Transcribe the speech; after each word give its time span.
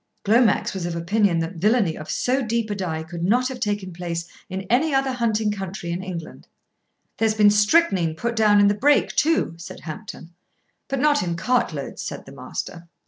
Glomax 0.25 0.73
was 0.73 0.87
of 0.87 0.95
opinion 0.95 1.37
that 1.41 1.57
villainy 1.57 1.95
of 1.95 2.09
so 2.09 2.41
deep 2.41 2.71
a 2.71 2.75
dye 2.75 3.03
could 3.03 3.23
not 3.23 3.47
have 3.49 3.59
taken 3.59 3.93
place 3.93 4.25
in 4.49 4.61
any 4.63 4.95
other 4.95 5.11
hunting 5.11 5.51
country 5.51 5.91
in 5.91 6.01
England. 6.01 6.47
"There's 7.17 7.35
been 7.35 7.51
strychnine 7.51 8.15
put 8.15 8.35
down 8.35 8.59
in 8.59 8.67
the 8.67 8.73
Brake 8.73 9.15
too," 9.15 9.53
said 9.59 9.81
Hampton. 9.81 10.33
"But 10.87 11.01
not 11.01 11.21
in 11.21 11.35
cartloads," 11.35 12.01
said 12.01 12.25
the 12.25 12.31
Master. 12.31 12.87